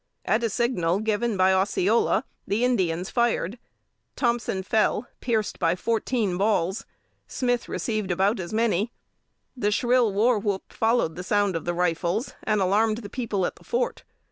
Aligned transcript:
At 0.25 0.43
a 0.43 0.49
signal 0.49 0.97
given 1.01 1.37
by 1.37 1.53
Osceola, 1.53 2.23
the 2.47 2.65
Indians 2.65 3.11
fired. 3.11 3.59
Thompson 4.15 4.63
fell, 4.63 5.07
pierced 5.19 5.59
by 5.59 5.75
fourteen 5.75 6.39
balls; 6.39 6.87
Smith 7.27 7.69
received 7.69 8.09
about 8.09 8.39
as 8.39 8.51
many. 8.51 8.91
The 9.55 9.69
shrill 9.69 10.11
war 10.11 10.39
whoop 10.39 10.73
followed 10.73 11.15
the 11.15 11.23
sound 11.23 11.55
of 11.55 11.65
the 11.65 11.75
rifles, 11.75 12.33
and 12.41 12.59
alarmed 12.59 12.97
the 13.03 13.09
people 13.11 13.45
at 13.45 13.57
the 13.57 13.63
fort. 13.63 14.03